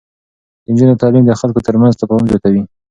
د 0.63 0.65
نجونو 0.71 0.99
تعليم 1.01 1.23
د 1.25 1.31
خلکو 1.41 1.65
ترمنځ 1.67 1.93
تفاهم 1.95 2.25
زياتوي. 2.29 2.61